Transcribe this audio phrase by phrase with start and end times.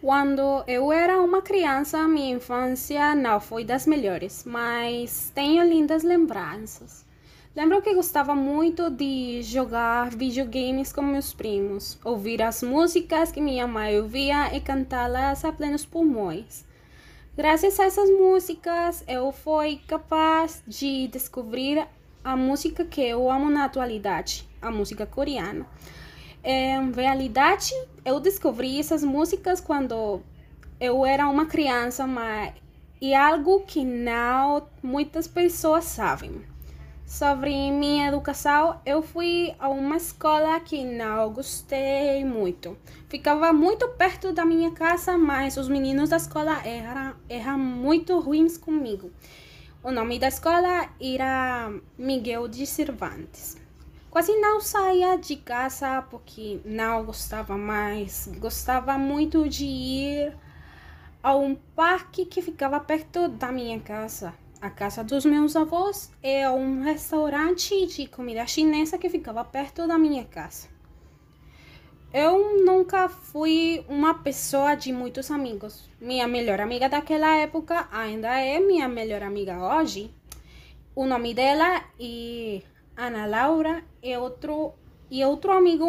[0.00, 7.04] Quando eu era uma criança, minha infância não foi das melhores, mas tenho lindas lembranças.
[7.54, 13.66] Lembro que gostava muito de jogar videogames com meus primos, ouvir as músicas que minha
[13.66, 16.64] mãe ouvia e cantá-las a plenos pulmões.
[17.36, 21.86] Graças a essas músicas, eu fui capaz de descobrir
[22.24, 25.66] a música que eu amo na atualidade, a música coreana.
[26.42, 27.72] Em realidade,
[28.04, 30.22] eu descobri essas músicas quando
[30.80, 32.54] eu era uma criança, mas
[33.00, 36.44] e algo que não muitas pessoas sabem.
[37.04, 42.76] Sobre minha educação, eu fui a uma escola que não gostei muito.
[43.08, 48.56] Ficava muito perto da minha casa, mas os meninos da escola eram, eram muito ruins
[48.56, 49.10] comigo.
[49.82, 53.56] O nome da escola era Miguel de Cervantes.
[54.10, 58.28] Quase não saía de casa porque não gostava mais.
[58.38, 60.36] Gostava muito de ir
[61.22, 66.52] a um parque que ficava perto da minha casa, a casa dos meus avós, a
[66.52, 70.66] um restaurante de comida chinesa que ficava perto da minha casa.
[72.12, 75.88] Eu nunca fui uma pessoa de muitos amigos.
[76.00, 80.12] Minha melhor amiga daquela época ainda é minha melhor amiga hoje.
[80.96, 82.62] O nome dela é
[83.00, 84.74] Ana Laura e outro
[85.10, 85.86] e outro amigo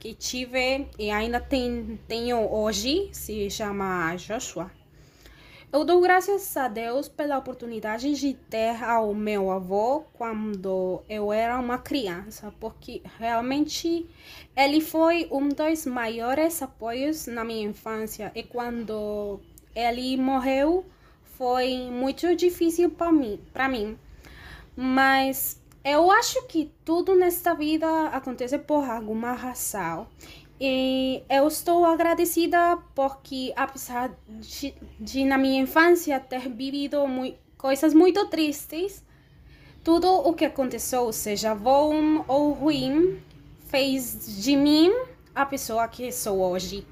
[0.00, 4.70] que tive e ainda tem, tenho hoje se chama Joshua.
[5.70, 11.60] Eu dou graças a Deus pela oportunidade de ter ao meu avô quando eu era
[11.60, 14.08] uma criança, porque realmente
[14.56, 19.38] ele foi um dos maiores apoios na minha infância e quando
[19.76, 20.82] ele morreu
[21.36, 23.98] foi muito difícil para mim, para mim.
[24.74, 30.06] Mas eu acho que tudo nesta vida acontece por alguma razão.
[30.60, 36.98] E eu estou agradecida porque, apesar de, de na minha infância ter vivido
[37.58, 39.04] coisas muito tristes,
[39.82, 43.20] tudo o que aconteceu, seja bom ou ruim,
[43.66, 44.92] fez de mim
[45.34, 46.86] a pessoa que sou hoje.